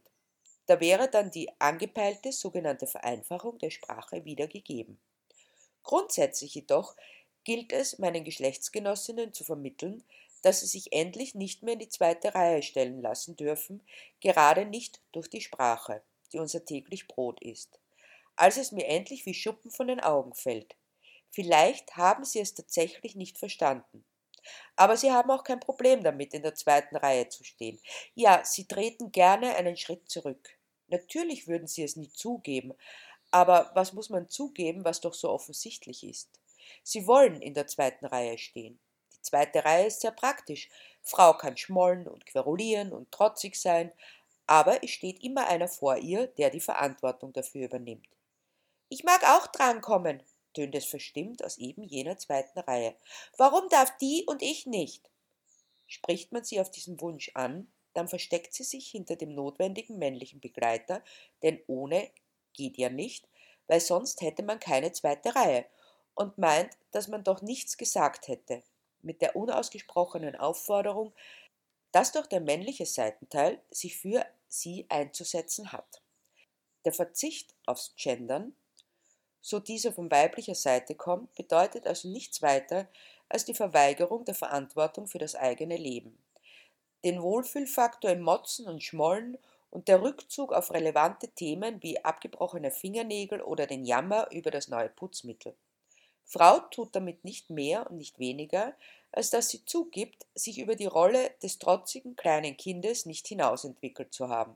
Da 0.65 0.79
wäre 0.79 1.09
dann 1.09 1.31
die 1.31 1.49
angepeilte 1.59 2.31
sogenannte 2.31 2.87
Vereinfachung 2.87 3.57
der 3.57 3.71
Sprache 3.71 4.23
wieder 4.25 4.47
gegeben. 4.47 4.99
Grundsätzlich 5.83 6.53
jedoch 6.53 6.95
gilt 7.43 7.73
es, 7.73 7.97
meinen 7.97 8.23
Geschlechtsgenossinnen 8.23 9.33
zu 9.33 9.43
vermitteln, 9.43 10.03
dass 10.41 10.59
sie 10.59 10.67
sich 10.67 10.93
endlich 10.93 11.35
nicht 11.35 11.63
mehr 11.63 11.73
in 11.73 11.79
die 11.79 11.89
zweite 11.89 12.35
Reihe 12.35 12.61
stellen 12.61 13.01
lassen 13.01 13.35
dürfen, 13.35 13.81
gerade 14.21 14.65
nicht 14.65 15.01
durch 15.11 15.29
die 15.29 15.41
Sprache, 15.41 16.01
die 16.31 16.39
unser 16.39 16.63
täglich 16.63 17.07
Brot 17.07 17.41
ist. 17.41 17.79
Als 18.35 18.57
es 18.57 18.71
mir 18.71 18.87
endlich 18.87 19.25
wie 19.25 19.33
Schuppen 19.33 19.71
von 19.71 19.87
den 19.87 19.99
Augen 19.99 20.33
fällt. 20.33 20.75
Vielleicht 21.31 21.97
haben 21.97 22.23
sie 22.23 22.39
es 22.39 22.53
tatsächlich 22.53 23.15
nicht 23.15 23.37
verstanden. 23.37 24.05
Aber 24.75 24.97
sie 24.97 25.11
haben 25.11 25.29
auch 25.31 25.43
kein 25.43 25.59
Problem 25.59 26.03
damit, 26.03 26.33
in 26.33 26.43
der 26.43 26.55
zweiten 26.55 26.95
Reihe 26.95 27.29
zu 27.29 27.43
stehen. 27.43 27.79
Ja, 28.15 28.43
sie 28.43 28.65
treten 28.65 29.11
gerne 29.11 29.55
einen 29.55 29.77
Schritt 29.77 30.09
zurück. 30.09 30.49
Natürlich 30.87 31.47
würden 31.47 31.67
sie 31.67 31.83
es 31.83 31.95
nie 31.95 32.11
zugeben, 32.11 32.73
aber 33.31 33.71
was 33.75 33.93
muss 33.93 34.09
man 34.09 34.29
zugeben, 34.29 34.83
was 34.83 35.01
doch 35.01 35.13
so 35.13 35.29
offensichtlich 35.29 36.03
ist? 36.03 36.29
Sie 36.83 37.05
wollen 37.07 37.41
in 37.41 37.53
der 37.53 37.67
zweiten 37.67 38.05
Reihe 38.05 38.37
stehen. 38.37 38.79
Die 39.13 39.21
zweite 39.21 39.65
Reihe 39.65 39.87
ist 39.87 40.01
sehr 40.01 40.11
praktisch. 40.11 40.69
Frau 41.01 41.33
kann 41.33 41.57
schmollen 41.57 42.07
und 42.07 42.25
querulieren 42.25 42.93
und 42.93 43.11
trotzig 43.11 43.55
sein, 43.55 43.91
aber 44.47 44.83
es 44.83 44.89
steht 44.91 45.23
immer 45.23 45.47
einer 45.47 45.67
vor 45.67 45.97
ihr, 45.97 46.27
der 46.27 46.49
die 46.49 46.59
Verantwortung 46.59 47.33
dafür 47.33 47.65
übernimmt. 47.65 48.07
Ich 48.89 49.03
mag 49.03 49.23
auch 49.23 49.47
drankommen, 49.47 50.23
tönt 50.59 50.75
es 50.75 50.85
verstimmt 50.85 51.43
aus 51.43 51.57
eben 51.57 51.83
jener 51.83 52.17
zweiten 52.17 52.59
Reihe. 52.59 52.93
Warum 53.37 53.69
darf 53.69 53.95
die 53.97 54.25
und 54.27 54.41
ich 54.41 54.65
nicht? 54.65 55.09
Spricht 55.87 56.33
man 56.33 56.43
sie 56.43 56.59
auf 56.59 56.69
diesen 56.69 56.99
Wunsch 56.99 57.31
an, 57.33 57.71
dann 57.93 58.09
versteckt 58.09 58.53
sie 58.53 58.65
sich 58.65 58.89
hinter 58.89 59.15
dem 59.15 59.33
notwendigen 59.33 59.97
männlichen 59.97 60.41
Begleiter, 60.41 61.01
denn 61.43 61.61
ohne 61.67 62.11
geht 62.53 62.77
ja 62.77 62.89
nicht, 62.89 63.25
weil 63.67 63.79
sonst 63.79 64.19
hätte 64.21 64.43
man 64.43 64.59
keine 64.59 64.91
zweite 64.91 65.33
Reihe 65.33 65.65
und 66.13 66.37
meint, 66.37 66.77
dass 66.91 67.07
man 67.07 67.23
doch 67.23 67.41
nichts 67.41 67.77
gesagt 67.77 68.27
hätte, 68.27 68.61
mit 69.01 69.21
der 69.21 69.37
unausgesprochenen 69.37 70.35
Aufforderung, 70.35 71.13
dass 71.93 72.11
doch 72.11 72.27
der 72.27 72.41
männliche 72.41 72.85
Seitenteil 72.85 73.61
sich 73.71 73.95
für 73.95 74.25
sie 74.49 74.85
einzusetzen 74.89 75.71
hat. 75.71 76.01
Der 76.83 76.91
Verzicht 76.91 77.55
aufs 77.65 77.95
Gendern, 77.95 78.55
so 79.41 79.59
dieser 79.59 79.91
von 79.91 80.11
weiblicher 80.11 80.55
Seite 80.55 80.95
kommt, 80.95 81.33
bedeutet 81.35 81.87
also 81.87 82.07
nichts 82.07 82.41
weiter 82.41 82.87
als 83.29 83.45
die 83.45 83.53
Verweigerung 83.53 84.25
der 84.25 84.35
Verantwortung 84.35 85.07
für 85.07 85.19
das 85.19 85.35
eigene 85.35 85.77
Leben, 85.77 86.17
den 87.03 87.21
Wohlfühlfaktor 87.21 88.11
im 88.11 88.21
Motzen 88.21 88.65
und 88.65 88.83
Schmollen 88.83 89.37
und 89.71 89.87
der 89.87 90.01
Rückzug 90.01 90.51
auf 90.51 90.71
relevante 90.71 91.27
Themen 91.27 91.81
wie 91.83 92.03
abgebrochene 92.03 92.71
Fingernägel 92.71 93.41
oder 93.41 93.67
den 93.67 93.85
Jammer 93.85 94.31
über 94.31 94.51
das 94.51 94.67
neue 94.67 94.89
Putzmittel. 94.89 95.53
Frau 96.25 96.59
tut 96.59 96.95
damit 96.95 97.23
nicht 97.23 97.49
mehr 97.49 97.89
und 97.89 97.97
nicht 97.97 98.19
weniger, 98.19 98.73
als 99.11 99.29
dass 99.31 99.49
sie 99.49 99.65
zugibt, 99.65 100.27
sich 100.35 100.59
über 100.59 100.75
die 100.75 100.85
Rolle 100.85 101.31
des 101.41 101.57
trotzigen 101.57 102.15
kleinen 102.15 102.55
Kindes 102.57 103.05
nicht 103.05 103.27
hinausentwickelt 103.27 104.13
zu 104.13 104.29
haben. 104.29 104.55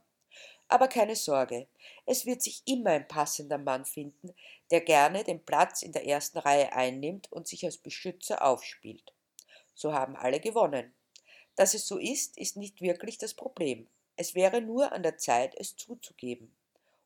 Aber 0.67 0.87
keine 0.87 1.15
Sorge, 1.15 1.67
es 2.05 2.25
wird 2.25 2.41
sich 2.41 2.63
immer 2.65 2.91
ein 2.91 3.07
passender 3.07 3.57
Mann 3.57 3.85
finden, 3.85 4.33
der 4.71 4.81
gerne 4.81 5.23
den 5.23 5.43
Platz 5.43 5.81
in 5.81 5.91
der 5.91 6.07
ersten 6.07 6.39
Reihe 6.39 6.73
einnimmt 6.73 7.31
und 7.31 7.47
sich 7.47 7.65
als 7.65 7.77
Beschützer 7.77 8.43
aufspielt. 8.43 9.13
So 9.75 9.93
haben 9.93 10.15
alle 10.15 10.39
gewonnen. 10.39 10.93
Dass 11.55 11.73
es 11.73 11.87
so 11.87 11.97
ist, 11.97 12.37
ist 12.37 12.57
nicht 12.57 12.81
wirklich 12.81 13.17
das 13.17 13.33
Problem. 13.33 13.87
Es 14.15 14.35
wäre 14.35 14.61
nur 14.61 14.91
an 14.91 15.03
der 15.03 15.17
Zeit, 15.17 15.55
es 15.55 15.75
zuzugeben 15.75 16.55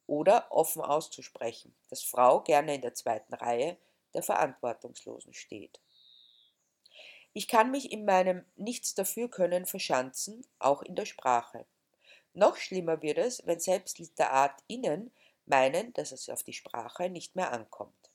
oder 0.08 0.52
offen 0.52 0.82
auszusprechen, 0.82 1.76
dass 1.90 2.04
Frau 2.04 2.42
gerne 2.42 2.76
in 2.76 2.82
der 2.82 2.94
zweiten 2.94 3.34
Reihe 3.34 3.78
der 4.14 4.24
Verantwortungslosen 4.24 5.34
steht. 5.34 5.80
Ich 7.34 7.48
kann 7.48 7.72
mich 7.72 7.92
in 7.92 8.06
meinem 8.06 8.46
Nichts 8.56 8.96
dafür 8.96 9.30
können 9.30 9.66
verschanzen, 9.66 10.46
auch 10.60 10.82
in 10.82 10.96
der 10.96 11.06
Sprache. 11.06 11.66
Noch 12.38 12.58
schlimmer 12.58 13.01
wird 13.01 13.17
es, 13.17 13.44
wenn 13.48 13.60
selbst 13.60 13.98
LiteratInnen 13.98 15.12
meinen, 15.48 15.91
dass 15.94 16.12
es 16.12 16.29
auf 16.29 16.44
die 16.44 16.53
Sprache 16.53 17.10
nicht 17.10 17.36
mehr 17.36 17.51
ankommt. 17.51 18.12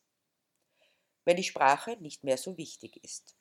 Wenn 1.25 1.37
die 1.37 1.43
Sprache 1.43 1.97
nicht 1.97 2.23
mehr 2.23 2.39
so 2.39 2.57
wichtig 2.57 3.03
ist. 3.03 3.35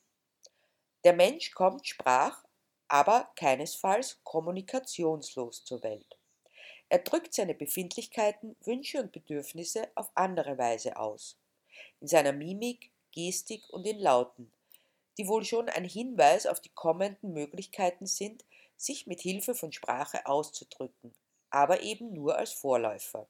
Der 1.03 1.13
Mensch 1.13 1.51
kommt, 1.51 1.88
sprach, 1.88 2.43
aber 2.88 3.31
keinesfalls 3.35 4.21
kommunikationslos 4.23 5.65
zur 5.65 5.83
Welt. 5.83 6.17
Er 6.89 6.97
drückt 6.97 7.35
seine 7.35 7.53
Befindlichkeiten, 7.53 8.55
Wünsche 8.61 9.01
und 9.01 9.11
Bedürfnisse 9.11 9.88
auf 9.93 10.09
andere 10.15 10.57
Weise 10.57 10.97
aus. 10.97 11.38
In 12.00 12.07
seiner 12.07 12.33
Mimik, 12.33 12.89
Gestik 13.11 13.69
und 13.69 13.85
in 13.85 14.00
Lauten, 14.00 14.51
die 15.19 15.27
wohl 15.27 15.45
schon 15.45 15.69
ein 15.69 15.85
Hinweis 15.85 16.47
auf 16.47 16.59
die 16.59 16.73
kommenden 16.73 17.33
Möglichkeiten 17.33 18.07
sind, 18.07 18.43
sich 18.81 19.07
mit 19.07 19.21
Hilfe 19.21 19.55
von 19.55 19.71
Sprache 19.71 20.25
auszudrücken, 20.25 21.13
aber 21.50 21.81
eben 21.81 22.13
nur 22.13 22.38
als 22.38 22.53
Vorläufer. 22.53 23.27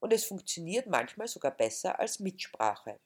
Und 0.00 0.12
es 0.12 0.24
funktioniert 0.24 0.86
manchmal 0.86 1.28
sogar 1.28 1.50
besser 1.50 1.98
als 1.98 2.20
Mitsprache. 2.20 3.00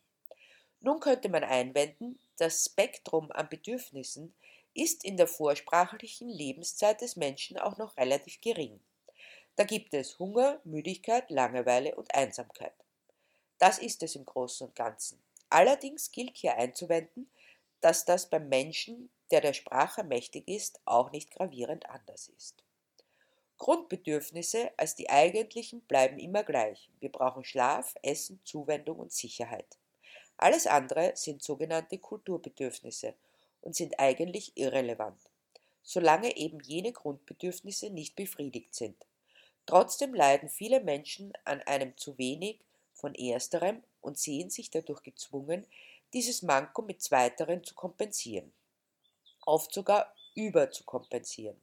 Nun 0.81 1.01
könnte 1.01 1.29
man 1.29 1.45
einwenden, 1.45 2.19
das 2.37 2.65
Spektrum 2.65 3.31
an 3.31 3.49
Bedürfnissen 3.49 4.35
ist 4.75 5.05
in 5.05 5.17
der 5.17 5.29
vorsprachlichen 5.29 6.29
Lebenszeit 6.29 7.01
des 7.01 7.17
Menschen 7.17 7.59
auch 7.59 7.77
noch 7.79 7.97
relativ 7.97 8.41
gering. 8.41 8.81
Da 9.55 9.65
gibt 9.65 9.95
es 9.95 10.19
Hunger, 10.19 10.61
Müdigkeit, 10.65 11.31
Langeweile 11.31 11.95
und 11.95 12.15
Einsamkeit. 12.15 12.75
Das 13.59 13.79
ist 13.79 14.03
es 14.03 14.17
im 14.17 14.25
Großen 14.25 14.67
und 14.67 14.75
Ganzen. 14.75 15.23
Allerdings 15.51 16.11
gilt 16.11 16.37
hier 16.37 16.57
einzuwenden, 16.57 17.31
dass 17.81 18.05
das 18.05 18.31
beim 18.31 18.49
Menschen, 18.49 19.11
der 19.33 19.41
der 19.41 19.55
Sprache 19.55 20.05
mächtig 20.05 20.47
ist, 20.47 20.81
auch 20.85 21.11
nicht 21.11 21.31
gravierend 21.31 21.89
anders 21.91 22.29
ist. 22.29 22.63
Grundbedürfnisse 23.59 24.71
als 24.77 24.95
die 24.95 25.09
eigentlichen 25.09 25.81
bleiben 25.83 26.19
immer 26.19 26.43
gleich. 26.43 26.91
Wir 27.01 27.11
brauchen 27.11 27.45
Schlaf, 27.45 27.95
Essen, 28.03 28.41
Zuwendung 28.45 28.99
und 28.99 29.13
Sicherheit. 29.13 29.79
Alles 30.37 30.67
andere 30.67 31.13
sind 31.15 31.43
sogenannte 31.43 31.99
Kulturbedürfnisse 31.99 33.15
und 33.61 33.77
sind 33.77 33.99
eigentlich 34.01 34.57
irrelevant, 34.57 35.21
solange 35.83 36.37
eben 36.37 36.61
jene 36.61 36.93
Grundbedürfnisse 36.93 37.91
nicht 37.91 38.17
befriedigt 38.17 38.75
sind. 38.75 38.97
Trotzdem 39.67 40.13
leiden 40.13 40.49
viele 40.49 40.81
Menschen 40.81 41.33
an 41.45 41.61
einem 41.63 41.97
zu 41.97 42.19
wenig 42.19 42.59
von 42.93 43.15
ersterem 43.15 43.83
und 44.01 44.19
sehen 44.19 44.51
sich 44.51 44.71
dadurch 44.71 45.03
gezwungen, 45.03 45.67
dieses 46.13 46.43
Manko 46.43 46.83
mit 46.83 47.01
zweiteren 47.01 47.63
zu 47.63 47.75
kompensieren, 47.75 48.53
oft 49.47 49.73
sogar 49.73 50.15
überzukompensieren. 50.35 51.61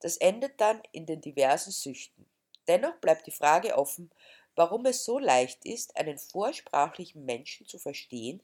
Das 0.00 0.16
endet 0.16 0.60
dann 0.60 0.80
in 0.92 1.06
den 1.06 1.20
diversen 1.20 1.72
Süchten. 1.72 2.26
Dennoch 2.68 2.96
bleibt 2.96 3.26
die 3.26 3.32
Frage 3.32 3.76
offen, 3.76 4.10
warum 4.54 4.86
es 4.86 5.04
so 5.04 5.18
leicht 5.18 5.64
ist, 5.64 5.96
einen 5.96 6.18
vorsprachlichen 6.18 7.24
Menschen 7.24 7.66
zu 7.66 7.78
verstehen, 7.78 8.42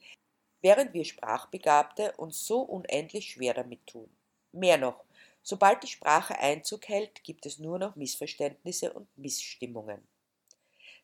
während 0.61 0.93
wir 0.93 1.05
Sprachbegabte 1.05 2.13
uns 2.17 2.45
so 2.45 2.61
unendlich 2.61 3.31
schwer 3.31 3.53
damit 3.53 3.85
tun. 3.87 4.09
Mehr 4.51 4.77
noch, 4.77 5.03
sobald 5.43 5.83
die 5.83 5.87
Sprache 5.87 6.37
Einzug 6.39 6.87
hält, 6.87 7.23
gibt 7.23 7.45
es 7.45 7.59
nur 7.59 7.79
noch 7.79 7.95
Missverständnisse 7.95 8.93
und 8.93 9.07
Missstimmungen. 9.17 10.07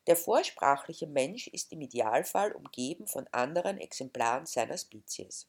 Der 0.06 0.16
vorsprachliche 0.16 1.06
Mensch 1.06 1.46
ist 1.46 1.72
im 1.72 1.80
Idealfall 1.80 2.52
umgeben 2.52 3.06
von 3.06 3.26
anderen 3.28 3.78
Exemplaren 3.78 4.44
seiner 4.44 4.76
Spezies, 4.76 5.46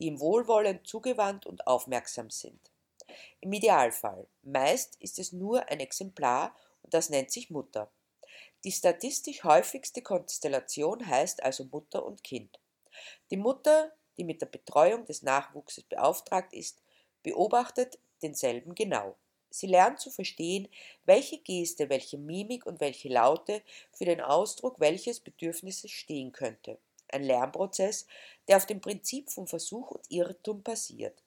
die 0.00 0.06
ihm 0.06 0.18
wohlwollend 0.18 0.86
zugewandt 0.86 1.46
und 1.46 1.66
aufmerksam 1.66 2.30
sind. 2.30 2.72
Im 3.40 3.52
Idealfall. 3.52 4.26
Meist 4.42 4.96
ist 4.96 5.18
es 5.18 5.32
nur 5.32 5.68
ein 5.68 5.80
Exemplar 5.80 6.56
und 6.82 6.94
das 6.94 7.10
nennt 7.10 7.30
sich 7.30 7.50
Mutter. 7.50 7.90
Die 8.64 8.72
statistisch 8.72 9.44
häufigste 9.44 10.02
Konstellation 10.02 11.06
heißt 11.06 11.42
also 11.42 11.64
Mutter 11.64 12.04
und 12.04 12.24
Kind. 12.24 12.58
Die 13.30 13.36
Mutter, 13.36 13.92
die 14.16 14.24
mit 14.24 14.42
der 14.42 14.46
Betreuung 14.46 15.04
des 15.04 15.22
Nachwuchses 15.22 15.84
beauftragt 15.84 16.52
ist, 16.52 16.82
beobachtet 17.22 17.98
denselben 18.22 18.74
genau. 18.74 19.16
Sie 19.50 19.66
lernt 19.66 19.98
zu 19.98 20.10
verstehen, 20.10 20.68
welche 21.04 21.38
Geste, 21.38 21.88
welche 21.88 22.18
Mimik 22.18 22.66
und 22.66 22.80
welche 22.80 23.08
Laute 23.08 23.62
für 23.92 24.04
den 24.04 24.20
Ausdruck 24.20 24.78
welches 24.78 25.20
Bedürfnisses 25.20 25.90
stehen 25.90 26.32
könnte. 26.32 26.78
Ein 27.12 27.22
Lernprozess, 27.24 28.06
der 28.48 28.56
auf 28.56 28.66
dem 28.66 28.80
Prinzip 28.80 29.30
von 29.30 29.46
Versuch 29.46 29.90
und 29.90 30.10
Irrtum 30.10 30.62
basiert. 30.62 31.22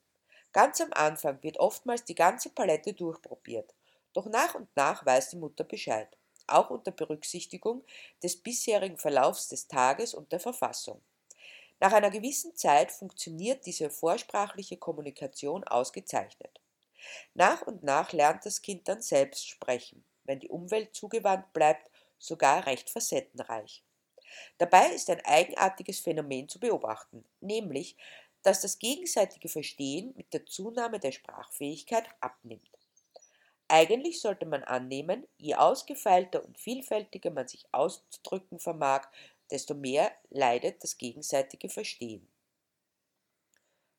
Ganz 0.52 0.80
am 0.80 0.92
Anfang 0.92 1.42
wird 1.42 1.58
oftmals 1.58 2.04
die 2.04 2.14
ganze 2.14 2.50
Palette 2.50 2.92
durchprobiert, 2.92 3.74
doch 4.12 4.26
nach 4.26 4.54
und 4.54 4.68
nach 4.76 5.04
weiß 5.04 5.30
die 5.30 5.36
Mutter 5.36 5.64
Bescheid, 5.64 6.16
auch 6.46 6.70
unter 6.70 6.92
Berücksichtigung 6.92 7.84
des 8.22 8.36
bisherigen 8.36 8.98
Verlaufs 8.98 9.48
des 9.48 9.66
Tages 9.66 10.14
und 10.14 10.30
der 10.32 10.40
Verfassung. 10.40 11.02
Nach 11.80 11.92
einer 11.92 12.10
gewissen 12.10 12.54
Zeit 12.56 12.92
funktioniert 12.92 13.66
diese 13.66 13.90
vorsprachliche 13.90 14.76
Kommunikation 14.76 15.64
ausgezeichnet. 15.64 16.60
Nach 17.34 17.62
und 17.62 17.82
nach 17.82 18.12
lernt 18.12 18.46
das 18.46 18.62
Kind 18.62 18.88
dann 18.88 19.02
selbst 19.02 19.48
sprechen, 19.48 20.04
wenn 20.24 20.40
die 20.40 20.48
Umwelt 20.48 20.94
zugewandt 20.94 21.52
bleibt, 21.52 21.90
sogar 22.18 22.66
recht 22.66 22.88
facettenreich. 22.88 23.82
Dabei 24.58 24.90
ist 24.90 25.10
ein 25.10 25.20
eigenartiges 25.24 26.00
Phänomen 26.00 26.48
zu 26.48 26.60
beobachten, 26.60 27.24
nämlich, 27.40 27.96
dass 28.42 28.60
das 28.60 28.78
gegenseitige 28.78 29.48
Verstehen 29.48 30.12
mit 30.16 30.32
der 30.32 30.46
Zunahme 30.46 31.00
der 31.00 31.12
Sprachfähigkeit 31.12 32.04
abnimmt. 32.20 32.70
Eigentlich 33.68 34.20
sollte 34.20 34.44
man 34.44 34.62
annehmen, 34.62 35.26
je 35.38 35.54
ausgefeilter 35.54 36.44
und 36.44 36.58
vielfältiger 36.58 37.30
man 37.30 37.48
sich 37.48 37.64
auszudrücken 37.72 38.60
vermag, 38.60 39.08
desto 39.50 39.74
mehr 39.74 40.12
leidet 40.30 40.82
das 40.84 40.98
gegenseitige 40.98 41.68
Verstehen. 41.68 42.28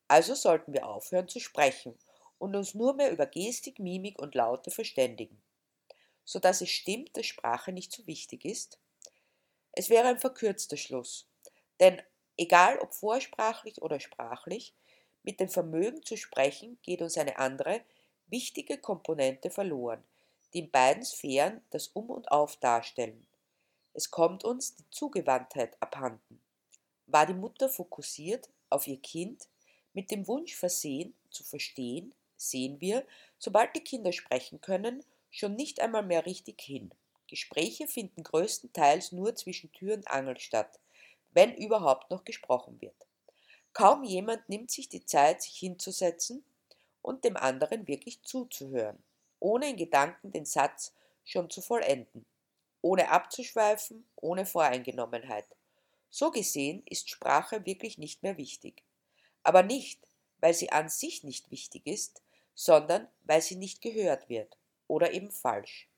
Also 0.08 0.34
sollten 0.34 0.72
wir 0.72 0.86
aufhören 0.86 1.28
zu 1.28 1.40
sprechen 1.40 1.98
und 2.38 2.54
uns 2.54 2.74
nur 2.74 2.94
mehr 2.94 3.10
über 3.10 3.26
Gestik, 3.26 3.78
Mimik 3.80 4.20
und 4.20 4.34
Laute 4.36 4.70
verständigen, 4.70 5.42
so 6.24 6.38
dass 6.38 6.60
es 6.60 6.70
stimmt, 6.70 7.16
dass 7.16 7.26
Sprache 7.26 7.72
nicht 7.72 7.92
so 7.92 8.06
wichtig 8.06 8.44
ist? 8.44 8.78
Es 9.78 9.90
wäre 9.90 10.08
ein 10.08 10.18
verkürzter 10.18 10.78
Schluss, 10.78 11.28
denn 11.80 12.00
egal 12.38 12.78
ob 12.78 12.94
vorsprachlich 12.94 13.82
oder 13.82 14.00
sprachlich, 14.00 14.74
mit 15.22 15.38
dem 15.38 15.50
Vermögen 15.50 16.02
zu 16.02 16.16
sprechen 16.16 16.78
geht 16.82 17.02
uns 17.02 17.18
eine 17.18 17.38
andere, 17.38 17.82
wichtige 18.26 18.78
Komponente 18.78 19.50
verloren, 19.50 20.02
die 20.54 20.60
in 20.60 20.70
beiden 20.70 21.04
Sphären 21.04 21.62
das 21.70 21.88
Um 21.88 22.08
und 22.08 22.30
Auf 22.32 22.56
darstellen, 22.56 23.26
es 23.92 24.10
kommt 24.10 24.44
uns 24.44 24.76
die 24.76 24.88
Zugewandtheit 24.90 25.76
abhanden. 25.80 26.40
War 27.06 27.26
die 27.26 27.34
Mutter 27.34 27.68
fokussiert 27.68 28.48
auf 28.70 28.86
ihr 28.86 29.00
Kind, 29.00 29.46
mit 29.92 30.10
dem 30.10 30.26
Wunsch 30.26 30.54
versehen, 30.54 31.14
zu 31.30 31.44
verstehen, 31.44 32.14
sehen 32.36 32.80
wir, 32.80 33.06
Sobald 33.38 33.76
die 33.76 33.84
Kinder 33.84 34.12
sprechen 34.12 34.62
können, 34.62 35.04
schon 35.30 35.54
nicht 35.54 35.80
einmal 35.80 36.02
mehr 36.02 36.24
richtig 36.24 36.62
hin. 36.62 36.90
Gespräche 37.26 37.86
finden 37.86 38.22
größtenteils 38.22 39.12
nur 39.12 39.34
zwischen 39.34 39.72
Tür 39.72 39.94
und 39.94 40.08
Angel 40.08 40.38
statt, 40.38 40.78
wenn 41.32 41.54
überhaupt 41.54 42.10
noch 42.10 42.24
gesprochen 42.24 42.80
wird. 42.80 42.94
Kaum 43.72 44.04
jemand 44.04 44.48
nimmt 44.48 44.70
sich 44.70 44.88
die 44.88 45.04
Zeit, 45.04 45.42
sich 45.42 45.56
hinzusetzen 45.58 46.44
und 47.02 47.24
dem 47.24 47.36
anderen 47.36 47.86
wirklich 47.86 48.22
zuzuhören, 48.22 49.02
ohne 49.38 49.70
in 49.70 49.76
Gedanken 49.76 50.32
den 50.32 50.46
Satz 50.46 50.94
schon 51.24 51.50
zu 51.50 51.60
vollenden, 51.60 52.24
ohne 52.80 53.10
abzuschweifen, 53.10 54.08
ohne 54.16 54.46
Voreingenommenheit. 54.46 55.46
So 56.08 56.30
gesehen 56.30 56.82
ist 56.86 57.10
Sprache 57.10 57.66
wirklich 57.66 57.98
nicht 57.98 58.22
mehr 58.22 58.38
wichtig. 58.38 58.82
Aber 59.42 59.62
nicht, 59.62 60.00
weil 60.40 60.54
sie 60.54 60.70
an 60.72 60.88
sich 60.88 61.22
nicht 61.24 61.50
wichtig 61.50 61.86
ist, 61.86 62.22
sondern 62.54 63.06
weil 63.24 63.42
sie 63.42 63.56
nicht 63.56 63.82
gehört 63.82 64.28
wird 64.28 64.56
oder 64.88 65.12
eben 65.12 65.30
falsch. 65.30 65.88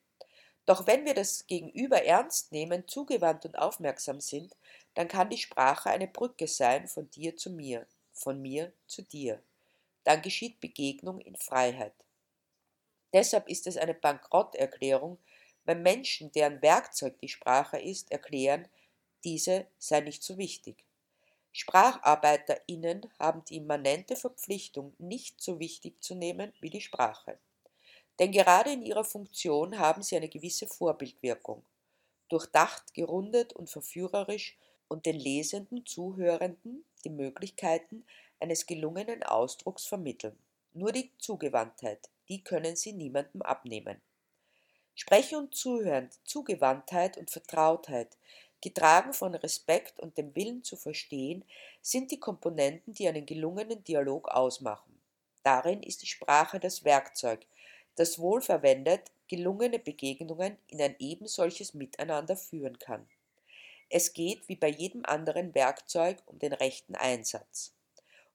Doch 0.69 0.87
wenn 0.87 1.07
wir 1.07 1.15
das 1.15 1.47
Gegenüber 1.47 2.05
ernst 2.05 2.53
nehmen, 2.53 2.87
zugewandt 2.87 3.47
und 3.47 3.57
aufmerksam 3.57 4.21
sind, 4.21 4.55
dann 4.93 5.09
kann 5.09 5.31
die 5.31 5.39
Sprache 5.39 5.89
eine 5.89 6.07
Brücke 6.07 6.47
sein 6.47 6.89
von 6.89 7.09
dir 7.09 7.39
zu 7.39 7.49
mir, 7.49 7.87
von 8.13 8.43
mir 8.43 8.75
zu 8.87 9.01
dir. 9.01 9.43
Dann 10.05 10.21
geschieht 10.21 10.61
Begegnung 10.61 11.23
in 11.23 11.37
Freiheit. 11.37 11.95
Deshalb 13.15 13.49
ist 13.49 13.67
es 13.67 13.79
eine 13.79 13.95
Bankrotterklärung, 13.95 15.17
wenn 15.65 15.81
Menschen, 15.81 16.33
deren 16.33 16.61
Werkzeug 16.61 17.19
die 17.21 17.29
Sprache 17.29 17.79
ist, 17.79 18.13
erklären, 18.13 18.69
diese 19.25 19.69
sei 19.79 20.01
nicht 20.01 20.23
so 20.23 20.37
wichtig. 20.37 20.85
SpracharbeiterInnen 21.53 23.11
haben 23.19 23.43
die 23.47 23.57
immanente 23.57 24.17
Verpflichtung, 24.17 24.95
nicht 24.99 25.41
so 25.41 25.61
wichtig 25.61 26.03
zu 26.03 26.15
nehmen 26.15 26.53
wie 26.61 26.69
die 26.69 26.83
Sprache. 26.83 27.39
Denn 28.19 28.33
gerade 28.33 28.73
in 28.73 28.83
ihrer 28.83 29.05
Funktion 29.05 29.79
haben 29.79 30.03
sie 30.03 30.17
eine 30.17 30.29
gewisse 30.29 30.67
Vorbildwirkung, 30.67 31.63
durchdacht, 32.29 32.95
gerundet 32.95 33.53
und 33.53 33.71
verführerisch 33.71 34.57
und 34.89 35.07
den 35.07 35.17
lesenden 35.17 35.87
Zuhörenden 35.87 36.85
die 37.05 37.11
Möglichkeiten 37.11 38.05
eines 38.41 38.67
gelungenen 38.67 39.23
Ausdrucks 39.23 39.87
vermitteln. 39.87 40.37
Nur 40.73 40.93
die 40.93 41.11
Zugewandtheit, 41.19 42.09
die 42.29 42.43
können 42.43 42.77
sie 42.77 42.93
niemandem 42.93 43.43
abnehmen. 43.43 44.01
Sprechen 44.95 45.39
und 45.39 45.55
Zuhören, 45.55 46.11
Zugewandtheit 46.25 47.17
und 47.19 47.31
Vertrautheit, 47.31 48.17
getragen 48.61 49.13
von 49.13 49.35
Respekt 49.37 50.01
und 50.01 50.19
dem 50.19 50.35
Willen 50.35 50.65
zu 50.65 50.77
verstehen, 50.77 51.45
sind 51.81 52.11
die 52.11 52.19
Komponenten, 52.19 52.95
die 52.95 53.07
einen 53.07 53.25
gelungenen 53.25 53.85
Dialog 53.85 54.29
ausmachen. 54.29 55.01
Darin 55.45 55.83
ist 55.83 56.03
die 56.03 56.09
Sprache 56.09 56.59
das 56.59 56.85
Werkzeug, 56.85 57.47
das 57.99 58.19
wohlverwendet 58.19 59.11
gelungene 59.29 59.79
Begegnungen 59.79 60.57
in 60.69 60.81
ein 60.81 60.97
ebensolches 60.99 61.75
Miteinander 61.75 62.37
führen 62.37 62.79
kann. 62.79 63.09
Es 63.91 64.13
geht 64.13 64.49
wie 64.49 64.57
bei 64.57 64.69
jedem 64.69 65.05
anderen 65.05 65.55
Werkzeug 65.55 66.19
um 66.27 66.39
den 66.39 66.53
rechten 66.53 66.95
Einsatz. 66.95 67.75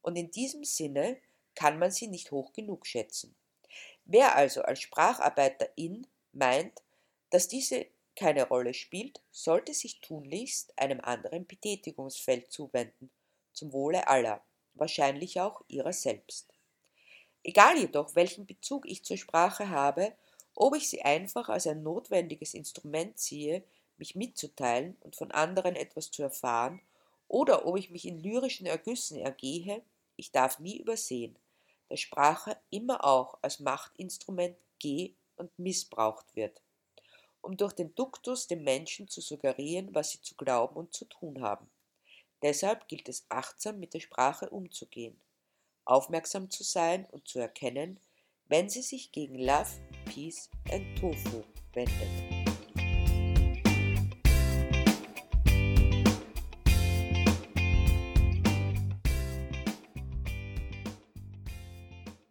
Und 0.01 0.15
in 0.15 0.31
diesem 0.31 0.63
Sinne 0.63 1.17
kann 1.55 1.79
man 1.79 1.91
sie 1.91 2.07
nicht 2.07 2.31
hoch 2.31 2.53
genug 2.53 2.85
schätzen. 2.85 3.35
Wer 4.05 4.35
also 4.35 4.63
als 4.63 4.81
Spracharbeiterin 4.81 6.07
meint, 6.33 6.81
dass 7.29 7.47
diese 7.47 7.85
keine 8.15 8.47
Rolle 8.47 8.73
spielt, 8.73 9.21
sollte 9.31 9.73
sich 9.73 10.01
tunlichst 10.01 10.77
einem 10.77 10.99
anderen 11.01 11.47
Betätigungsfeld 11.47 12.51
zuwenden, 12.51 13.09
zum 13.53 13.71
Wohle 13.73 14.07
aller, 14.07 14.43
wahrscheinlich 14.73 15.39
auch 15.39 15.63
ihrer 15.67 15.93
selbst. 15.93 16.52
Egal 17.43 17.77
jedoch, 17.77 18.15
welchen 18.15 18.45
Bezug 18.45 18.87
ich 18.87 19.03
zur 19.03 19.17
Sprache 19.17 19.69
habe, 19.69 20.13
ob 20.55 20.75
ich 20.75 20.89
sie 20.89 21.01
einfach 21.01 21.49
als 21.49 21.67
ein 21.67 21.83
notwendiges 21.83 22.53
Instrument 22.53 23.19
sehe, 23.19 23.63
mich 23.97 24.15
mitzuteilen 24.15 24.95
und 25.01 25.15
von 25.15 25.31
anderen 25.31 25.75
etwas 25.75 26.09
zu 26.09 26.23
erfahren, 26.23 26.81
oder 27.27 27.65
ob 27.65 27.77
ich 27.77 27.89
mich 27.89 28.05
in 28.05 28.21
lyrischen 28.21 28.65
Ergüssen 28.65 29.17
ergehe, 29.17 29.83
ich 30.15 30.31
darf 30.31 30.59
nie 30.59 30.77
übersehen, 30.77 31.37
dass 31.89 31.99
Sprache 31.99 32.57
immer 32.69 33.03
auch 33.03 33.39
als 33.41 33.59
Machtinstrument 33.59 34.55
ge- 34.79 35.13
und 35.35 35.57
missbraucht 35.59 36.35
wird, 36.35 36.61
um 37.41 37.57
durch 37.57 37.73
den 37.73 37.93
Duktus 37.95 38.47
den 38.47 38.63
Menschen 38.63 39.09
zu 39.09 39.19
suggerieren, 39.19 39.93
was 39.93 40.11
sie 40.11 40.21
zu 40.21 40.35
glauben 40.35 40.75
und 40.75 40.93
zu 40.93 41.05
tun 41.05 41.41
haben. 41.41 41.69
Deshalb 42.41 42.87
gilt 42.87 43.09
es 43.09 43.25
achtsam 43.29 43.79
mit 43.79 43.93
der 43.93 43.99
Sprache 43.99 44.49
umzugehen 44.49 45.19
aufmerksam 45.85 46.49
zu 46.49 46.63
sein 46.63 47.05
und 47.11 47.27
zu 47.27 47.39
erkennen, 47.39 47.99
wenn 48.47 48.69
sie 48.69 48.81
sich 48.81 49.11
gegen 49.11 49.39
Love, 49.39 49.69
Peace 50.05 50.49
and 50.71 50.99
Tofu 50.99 51.43
wendet. 51.73 52.32